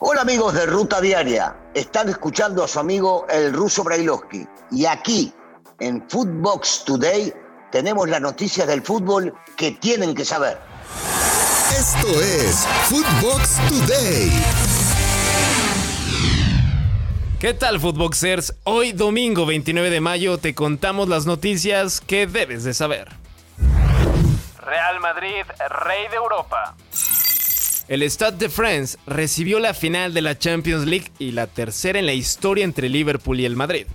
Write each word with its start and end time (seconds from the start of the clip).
Hola 0.00 0.22
amigos 0.22 0.54
de 0.54 0.64
Ruta 0.64 1.00
Diaria, 1.00 1.56
están 1.74 2.08
escuchando 2.08 2.62
a 2.62 2.68
su 2.68 2.78
amigo 2.78 3.26
el 3.28 3.52
ruso 3.52 3.82
Brailovsky 3.82 4.46
y 4.70 4.86
aquí 4.86 5.32
en 5.80 6.08
Footbox 6.08 6.84
Today 6.84 7.34
tenemos 7.72 8.08
las 8.08 8.20
noticias 8.20 8.68
del 8.68 8.80
fútbol 8.80 9.34
que 9.56 9.72
tienen 9.72 10.14
que 10.14 10.24
saber. 10.24 10.56
Esto 11.76 12.06
es 12.20 12.64
Footbox 12.84 13.56
Today. 13.68 14.30
¿Qué 17.40 17.54
tal 17.54 17.80
Footboxers? 17.80 18.54
Hoy 18.62 18.92
domingo 18.92 19.46
29 19.46 19.90
de 19.90 20.00
mayo 20.00 20.38
te 20.38 20.54
contamos 20.54 21.08
las 21.08 21.26
noticias 21.26 22.00
que 22.00 22.28
debes 22.28 22.62
de 22.62 22.72
saber. 22.72 23.08
Real 24.60 25.00
Madrid, 25.00 25.44
rey 25.70 26.06
de 26.08 26.16
Europa. 26.16 26.76
El 27.88 28.02
Stade 28.02 28.36
de 28.36 28.48
France 28.50 28.98
recibió 29.06 29.58
la 29.60 29.72
final 29.72 30.12
de 30.12 30.20
la 30.20 30.38
Champions 30.38 30.86
League 30.86 31.10
y 31.18 31.32
la 31.32 31.46
tercera 31.46 31.98
en 31.98 32.04
la 32.04 32.12
historia 32.12 32.64
entre 32.64 32.90
Liverpool 32.90 33.40
y 33.40 33.46
el 33.46 33.56
Madrid, 33.56 33.86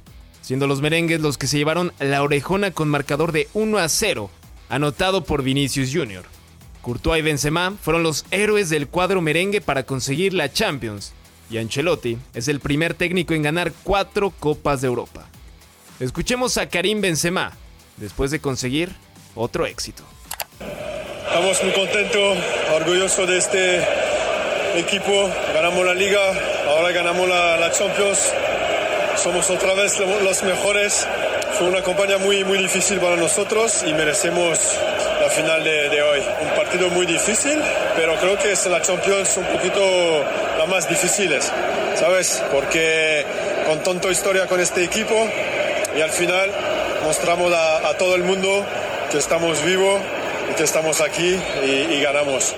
siendo 0.41 0.65
los 0.65 0.81
merengues 0.81 1.21
los 1.21 1.37
que 1.37 1.45
se 1.45 1.59
llevaron 1.59 1.93
la 1.99 2.23
orejona 2.23 2.71
con 2.71 2.89
marcador 2.89 3.31
de 3.31 3.47
1 3.53 3.77
a 3.77 3.87
0, 3.87 4.31
anotado 4.67 5.23
por 5.23 5.43
Vinicius 5.43 5.91
Jr. 5.93 6.23
Courtois 6.81 7.19
y 7.19 7.21
Benzema 7.21 7.75
fueron 7.79 8.01
los 8.01 8.25
héroes 8.31 8.71
del 8.71 8.87
cuadro 8.87 9.21
merengue 9.21 9.61
para 9.61 9.83
conseguir 9.83 10.33
la 10.33 10.51
Champions, 10.51 11.13
y 11.51 11.59
Ancelotti 11.59 12.17
es 12.33 12.47
el 12.47 12.59
primer 12.59 12.95
técnico 12.95 13.35
en 13.35 13.43
ganar 13.43 13.73
cuatro 13.83 14.31
Copas 14.31 14.81
de 14.81 14.87
Europa. 14.87 15.27
Escuchemos 15.99 16.57
a 16.57 16.67
Karim 16.67 16.99
Benzema, 16.99 17.53
después 17.97 18.31
de 18.31 18.39
conseguir 18.39 18.91
otro 19.35 19.67
éxito. 19.67 20.03
Estamos 21.33 21.63
muy 21.63 21.73
contentos, 21.73 22.37
orgullosos 22.75 23.27
de 23.27 23.37
este 23.39 23.81
equipo. 24.75 25.31
Ganamos 25.55 25.83
la 25.83 25.95
liga, 25.95 26.19
ahora 26.67 26.91
ganamos 26.91 27.27
la, 27.27 27.71
Champions. 27.71 28.31
Somos 29.15 29.49
otra 29.49 29.73
vez 29.73 29.97
los 29.99 30.43
mejores. 30.43 31.07
Fue 31.57 31.69
una 31.69 31.81
campaña 31.81 32.19
muy, 32.19 32.43
muy 32.43 32.59
difícil 32.59 32.99
para 32.99 33.15
nosotros 33.15 33.83
y 33.83 33.95
merecemos 33.95 34.59
la 35.21 35.29
final 35.31 35.63
de, 35.63 36.03
hoy. 36.03 36.19
Un 36.19 36.49
partido 36.55 36.89
muy 36.89 37.07
difícil, 37.07 37.59
pero 37.95 38.13
creo 38.17 38.37
que 38.37 38.51
es 38.51 38.63
la 38.67 38.79
Champions 38.83 39.35
un 39.37 39.45
poquito 39.45 39.81
la 40.59 40.67
más 40.67 40.87
difíciles, 40.87 41.51
¿sabes? 41.95 42.43
Porque 42.51 43.25
con 43.65 43.79
tanta 43.79 44.07
historia 44.09 44.45
con 44.45 44.59
este 44.59 44.83
equipo 44.83 45.15
y 45.97 46.01
al 46.01 46.11
final 46.11 46.51
mostramos 47.03 47.51
a, 47.51 47.89
a 47.89 47.97
todo 47.97 48.13
el 48.13 48.23
mundo 48.23 48.63
que 49.09 49.17
estamos 49.17 49.63
vivos 49.65 49.99
que 50.55 50.63
estamos 50.63 51.01
aquí 51.01 51.39
y, 51.63 52.01
ganamos. 52.01 52.55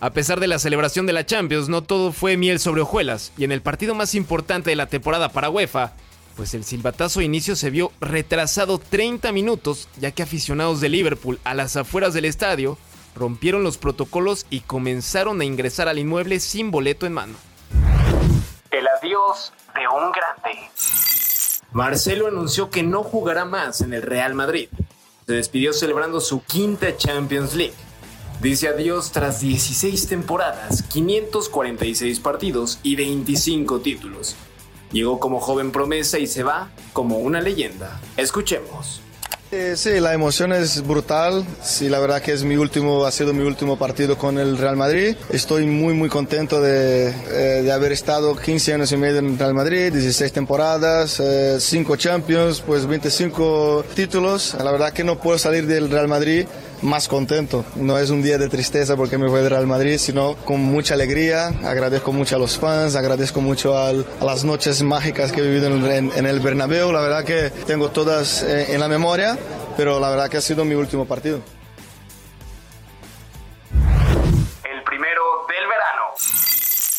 A 0.00 0.10
pesar 0.10 0.40
de 0.40 0.46
la 0.46 0.58
celebración 0.58 1.06
de 1.06 1.12
la 1.12 1.26
Champions, 1.26 1.68
no 1.68 1.82
todo 1.82 2.12
fue 2.12 2.36
miel 2.36 2.58
sobre 2.58 2.82
hojuelas, 2.82 3.32
y 3.36 3.44
en 3.44 3.52
el 3.52 3.62
partido 3.62 3.94
más 3.94 4.14
importante 4.14 4.70
de 4.70 4.76
la 4.76 4.86
temporada 4.86 5.28
para 5.30 5.50
UEFA, 5.50 5.92
pues 6.36 6.54
el 6.54 6.64
silbatazo 6.64 7.20
de 7.20 7.26
inicio 7.26 7.56
se 7.56 7.70
vio 7.70 7.92
retrasado 8.00 8.78
30 8.78 9.32
minutos, 9.32 9.88
ya 9.98 10.10
que 10.10 10.22
aficionados 10.22 10.80
de 10.80 10.88
Liverpool 10.88 11.38
a 11.44 11.54
las 11.54 11.76
afueras 11.76 12.14
del 12.14 12.24
estadio 12.24 12.78
rompieron 13.14 13.62
los 13.62 13.76
protocolos 13.76 14.46
y 14.50 14.60
comenzaron 14.60 15.40
a 15.40 15.44
ingresar 15.44 15.88
al 15.88 15.98
inmueble 15.98 16.40
sin 16.40 16.70
boleto 16.70 17.06
en 17.06 17.12
mano. 17.12 17.34
El 18.70 18.86
adiós 18.86 19.52
de 19.74 19.86
un 19.88 20.12
grande. 20.12 20.70
Marcelo 21.72 22.26
anunció 22.28 22.70
que 22.70 22.82
no 22.82 23.02
jugará 23.02 23.44
más 23.44 23.80
en 23.80 23.92
el 23.92 24.02
Real 24.02 24.34
Madrid 24.34 24.68
se 25.30 25.36
despidió 25.36 25.72
celebrando 25.72 26.20
su 26.20 26.42
quinta 26.42 26.96
Champions 26.96 27.54
League. 27.54 27.76
Dice 28.42 28.66
adiós 28.66 29.12
tras 29.12 29.40
16 29.40 30.08
temporadas, 30.08 30.82
546 30.82 32.18
partidos 32.18 32.80
y 32.82 32.96
25 32.96 33.78
títulos. 33.78 34.34
Llegó 34.90 35.20
como 35.20 35.38
joven 35.38 35.70
promesa 35.70 36.18
y 36.18 36.26
se 36.26 36.42
va 36.42 36.72
como 36.92 37.18
una 37.18 37.40
leyenda. 37.40 38.00
Escuchemos. 38.16 39.02
Eh, 39.52 39.74
sí, 39.76 39.98
la 39.98 40.14
emoción 40.14 40.52
es 40.52 40.86
brutal. 40.86 41.44
Sí, 41.60 41.88
la 41.88 41.98
verdad 41.98 42.22
que 42.22 42.32
es 42.32 42.44
mi 42.44 42.56
último, 42.56 43.04
ha 43.04 43.10
sido 43.10 43.32
mi 43.32 43.42
último 43.42 43.76
partido 43.76 44.16
con 44.16 44.38
el 44.38 44.56
Real 44.56 44.76
Madrid. 44.76 45.16
Estoy 45.28 45.66
muy, 45.66 45.92
muy 45.92 46.08
contento 46.08 46.60
de, 46.60 47.08
eh, 47.08 47.62
de 47.62 47.72
haber 47.72 47.90
estado 47.90 48.36
15 48.36 48.74
años 48.74 48.92
y 48.92 48.96
medio 48.96 49.18
en 49.18 49.26
el 49.30 49.38
Real 49.38 49.54
Madrid, 49.54 49.92
16 49.92 50.32
temporadas, 50.32 51.20
5 51.58 51.94
eh, 51.94 51.98
Champions, 51.98 52.62
pues 52.64 52.86
25 52.86 53.86
títulos. 53.94 54.54
La 54.62 54.70
verdad 54.70 54.92
que 54.92 55.02
no 55.02 55.18
puedo 55.18 55.36
salir 55.36 55.66
del 55.66 55.90
Real 55.90 56.06
Madrid 56.06 56.46
más 56.82 57.08
contento. 57.08 57.64
No 57.76 57.98
es 57.98 58.10
un 58.10 58.22
día 58.22 58.38
de 58.38 58.48
tristeza 58.48 58.96
porque 58.96 59.18
me 59.18 59.28
voy 59.28 59.40
del 59.40 59.50
Real 59.50 59.66
Madrid, 59.66 59.98
sino 59.98 60.36
con 60.44 60.60
mucha 60.60 60.94
alegría. 60.94 61.48
Agradezco 61.64 62.12
mucho 62.12 62.36
a 62.36 62.38
los 62.38 62.58
fans, 62.58 62.96
agradezco 62.96 63.40
mucho 63.40 63.76
a 63.76 63.92
las 63.92 64.44
noches 64.44 64.82
mágicas 64.82 65.32
que 65.32 65.40
he 65.40 65.44
vivido 65.44 65.66
en, 65.66 66.10
en, 66.14 66.26
el 66.26 66.40
Bernabéu. 66.40 66.92
La 66.92 67.00
verdad 67.00 67.24
que 67.24 67.50
tengo 67.66 67.90
todas 67.90 68.42
eh, 68.42 68.74
en 68.74 68.80
la 68.80 68.88
memoria, 68.88 69.38
pero 69.76 70.00
la 70.00 70.10
verdad 70.10 70.28
que 70.28 70.36
ha 70.38 70.40
sido 70.40 70.64
mi 70.64 70.74
último 70.74 71.06
partido. 71.06 71.40
El 74.64 74.82
primero 74.84 75.22
del 75.48 75.66
verano. 75.66 76.14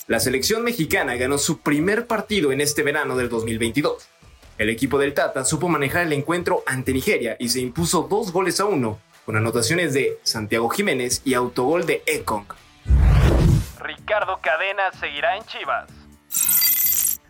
La 0.08 0.20
selección 0.20 0.64
mexicana 0.64 1.16
ganó 1.16 1.38
su 1.38 1.60
primer 1.60 2.08
partido 2.08 2.52
en 2.52 2.62
este 2.62 2.84
verano 2.84 3.16
del 3.16 3.30
2022. 3.30 4.08
El 4.58 4.70
equipo 4.70 5.00
del 5.00 5.14
Tata 5.14 5.44
supo 5.44 5.70
manejar 5.70 6.04
el 6.04 6.14
encuentro 6.14 6.64
ante 6.68 6.94
Nigeria 6.94 7.36
y 7.40 7.50
se 7.50 7.62
impuso 7.62 8.08
dos 8.10 8.32
goles 8.32 8.60
a 8.60 8.66
uno 8.66 9.00
con 9.26 9.38
anotaciones 9.38 9.94
de 9.94 10.20
Santiago 10.24 10.70
Jiménez 10.70 11.22
y 11.26 11.34
autogol 11.34 11.86
de 11.86 12.04
Ekong. 12.06 12.46
Ricardo 13.80 14.40
Cadena 14.42 14.92
seguirá 15.00 15.38
en 15.38 15.44
Chivas. 15.46 15.90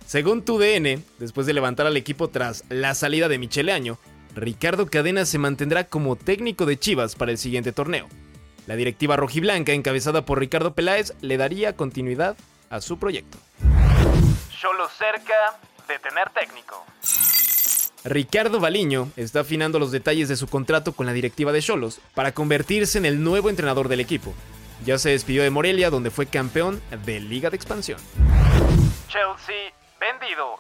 Según 0.06 0.44
TUDN, 0.44 1.03
después 1.19 1.47
de 1.47 1.53
levantar 1.53 1.88
al 1.88 1.96
equipo 1.96 2.30
tras 2.30 2.66
la 2.69 2.94
salida 2.96 3.30
de 3.30 3.38
Michele 3.38 3.72
Año, 3.72 3.97
Ricardo 4.35 4.88
Cadena 4.88 5.25
se 5.25 5.38
mantendrá 5.38 5.85
como 5.85 6.16
técnico 6.16 6.66
de 6.66 6.78
Chivas 6.78 7.16
para 7.16 7.31
el 7.31 7.38
siguiente 7.38 7.72
torneo. 7.72 8.07
La 8.68 8.75
directiva 8.75 9.16
rojiblanca, 9.16 9.72
encabezada 9.74 10.25
por 10.25 10.40
Ricardo 10.40 10.74
Peláez, 10.74 11.13
le 11.22 11.38
daría 11.38 11.75
continuidad 11.75 12.38
a 12.69 12.81
su 12.81 13.00
proyecto. 13.00 13.38
Solo 14.59 14.88
cerca 14.90 15.59
de 15.88 15.97
tener 16.00 16.30
técnico. 16.30 16.85
Ricardo 18.03 18.59
Baliño 18.59 19.12
está 19.16 19.41
afinando 19.41 19.78
los 19.78 19.91
detalles 19.91 20.28
de 20.28 20.35
su 20.35 20.47
contrato 20.47 20.94
con 20.94 21.06
la 21.06 21.13
directiva 21.13 21.51
de 21.51 21.62
Cholos 21.62 22.00
para 22.16 22.31
convertirse 22.31 22.97
en 22.97 23.06
el 23.06 23.23
nuevo 23.23 23.50
entrenador 23.50 23.89
del 23.89 24.00
equipo. 24.00 24.34
Ya 24.84 24.97
se 24.97 25.12
despidió 25.12 25.44
de 25.44 25.51
Morelia, 25.51 25.91
donde 25.91 26.09
fue 26.09 26.25
campeón 26.25 26.81
de 27.06 27.19
Liga 27.19 27.51
de 27.51 27.57
Expansión. 27.57 28.00
Chelsea 29.07 29.72
vendido. 30.00 30.59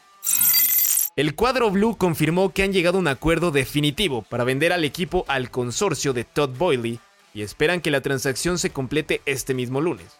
El 1.15 1.33
cuadro 1.33 1.71
blue 1.71 1.97
confirmó 1.97 2.53
que 2.53 2.61
han 2.61 2.73
llegado 2.73 2.97
a 2.97 3.01
un 3.01 3.07
acuerdo 3.07 3.49
definitivo 3.49 4.21
para 4.21 4.43
vender 4.43 4.71
al 4.71 4.83
equipo 4.83 5.25
al 5.27 5.49
consorcio 5.49 6.13
de 6.13 6.25
Todd 6.25 6.55
Boyley 6.55 6.99
y 7.33 7.41
esperan 7.41 7.81
que 7.81 7.89
la 7.89 8.01
transacción 8.01 8.59
se 8.59 8.69
complete 8.69 9.21
este 9.25 9.55
mismo 9.55 9.81
lunes. 9.81 10.15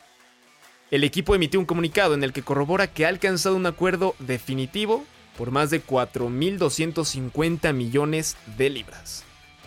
El 0.89 1.03
equipo 1.03 1.35
emitió 1.35 1.59
un 1.59 1.67
comunicado 1.67 2.15
en 2.15 2.23
el 2.23 2.33
que 2.33 2.41
corrobora 2.41 2.88
que 2.88 3.05
ha 3.05 3.09
alcanzado 3.09 3.55
un 3.55 3.67
acuerdo 3.67 4.15
definitivo 4.17 5.05
por 5.38 5.52
más 5.52 5.69
de 5.69 5.84
4.250 5.84 7.74
millones 7.74 8.38
de 8.58 8.69
libras. 8.69 9.24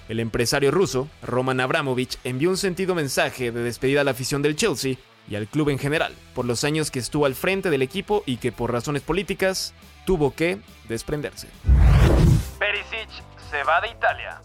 El 0.08 0.20
empresario 0.20 0.70
ruso, 0.70 1.08
Roman 1.22 1.60
Abramovich, 1.60 2.18
envió 2.24 2.50
un 2.50 2.58
sentido 2.58 2.94
mensaje 2.94 3.52
de 3.52 3.62
despedida 3.62 4.02
a 4.02 4.04
la 4.04 4.10
afición 4.10 4.42
del 4.42 4.56
Chelsea 4.56 4.96
y 5.28 5.36
al 5.36 5.48
club 5.48 5.70
en 5.70 5.78
general, 5.78 6.14
por 6.34 6.44
los 6.44 6.64
años 6.64 6.90
que 6.90 6.98
estuvo 6.98 7.24
al 7.24 7.34
frente 7.34 7.70
del 7.70 7.82
equipo 7.82 8.22
y 8.26 8.36
que 8.36 8.52
por 8.52 8.70
razones 8.70 9.02
políticas 9.02 9.72
tuvo 10.04 10.34
que 10.34 10.58
desprenderse. 10.88 11.48
Perisic 12.58 13.08
se 13.50 13.62
va 13.62 13.80
de 13.80 13.88
Italia. 13.88 14.42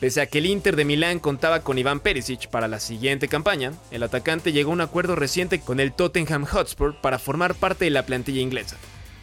Pese 0.00 0.20
a 0.20 0.26
que 0.26 0.38
el 0.38 0.46
Inter 0.46 0.76
de 0.76 0.84
Milán 0.84 1.18
contaba 1.20 1.60
con 1.60 1.78
Iván 1.78 2.00
Perisic 2.00 2.48
para 2.48 2.68
la 2.68 2.80
siguiente 2.80 3.28
campaña, 3.28 3.72
el 3.90 4.02
atacante 4.02 4.52
llegó 4.52 4.70
a 4.70 4.74
un 4.74 4.80
acuerdo 4.82 5.16
reciente 5.16 5.60
con 5.60 5.80
el 5.80 5.92
Tottenham 5.92 6.44
Hotspur 6.44 7.00
para 7.00 7.18
formar 7.18 7.54
parte 7.54 7.86
de 7.86 7.90
la 7.90 8.04
plantilla 8.04 8.42
inglesa. 8.42 8.76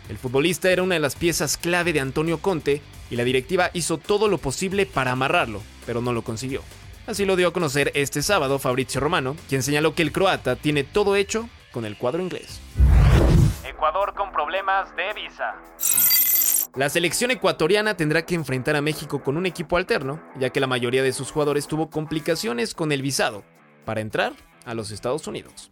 El 0.10 0.18
futbolista 0.18 0.70
era 0.70 0.84
una 0.84 0.96
de 0.96 1.00
las 1.00 1.16
piezas 1.16 1.58
clave 1.58 1.94
de 1.94 2.00
Antonio 2.00 2.40
Conte 2.40 2.82
y 3.10 3.16
la 3.16 3.24
directiva 3.24 3.70
hizo 3.74 3.98
todo 3.98 4.28
lo 4.28 4.38
posible 4.38 4.86
para 4.86 5.12
amarrarlo, 5.12 5.62
pero 5.86 6.02
no 6.02 6.14
lo 6.14 6.24
consiguió. 6.24 6.62
Así 7.08 7.26
lo 7.26 7.36
dio 7.36 7.50
a 7.50 7.54
conocer 7.54 7.92
este 7.96 8.22
sábado 8.22 8.60
Fabrizio 8.60 9.02
Romano, 9.02 9.36
quien 9.50 9.64
señaló 9.64 9.94
que 9.94 10.04
el 10.04 10.12
croata 10.12 10.56
tiene 10.56 10.84
todo 10.84 11.16
hecho 11.16 11.50
con 11.72 11.86
el 11.86 11.98
cuadro 11.98 12.22
inglés. 12.22 12.62
Ecuador 13.66 14.14
con 14.14 14.32
problemas 14.32 14.96
de 14.96 15.14
visa. 15.14 15.56
La 16.76 16.90
selección 16.90 17.32
ecuatoriana 17.32 17.96
tendrá 17.96 18.26
que 18.26 18.36
enfrentar 18.36 18.76
a 18.76 18.82
México 18.82 19.22
con 19.22 19.38
un 19.38 19.46
equipo 19.46 19.78
alterno, 19.78 20.22
ya 20.40 20.50
que 20.50 20.60
la 20.60 20.68
mayoría 20.68 21.04
de 21.04 21.14
sus 21.14 21.32
jugadores 21.32 21.68
tuvo 21.68 21.90
complicaciones 21.90 22.74
con 22.74 22.92
el 22.92 23.02
visado 23.02 23.44
para 23.86 24.02
entrar 24.02 24.34
a 24.66 24.74
los 24.74 24.92
Estados 24.92 25.28
Unidos. 25.28 25.72